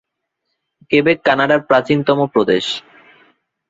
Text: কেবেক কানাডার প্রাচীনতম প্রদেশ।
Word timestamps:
কেবেক 0.91 1.17
কানাডার 1.25 1.59
প্রাচীনতম 1.69 2.19
প্রদেশ। 2.33 2.65